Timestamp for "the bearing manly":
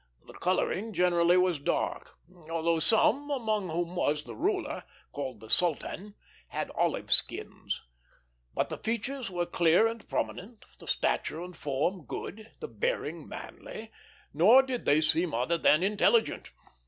12.61-13.91